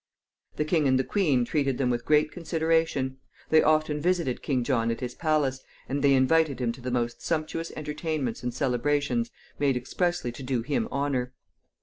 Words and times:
The 0.55 0.65
king 0.65 0.87
and 0.87 0.97
the 0.97 1.03
queen 1.03 1.45
treated 1.45 1.77
them 1.77 1.91
with 1.91 2.05
great 2.05 2.31
consideration. 2.31 3.19
They 3.51 3.61
often 3.61 4.01
visited 4.01 4.41
King 4.41 4.63
John 4.63 4.89
at 4.89 4.99
his 4.99 5.13
palace, 5.13 5.61
and 5.87 6.01
they 6.03 6.15
invited 6.15 6.59
him 6.59 6.71
to 6.71 6.81
the 6.81 6.89
most 6.89 7.21
sumptuous 7.21 7.71
entertainments 7.75 8.41
and 8.41 8.51
celebrations 8.51 9.29
made 9.59 9.77
expressly 9.77 10.31
to 10.31 10.41
do 10.41 10.63
him 10.63 10.87
honor. 10.91 11.33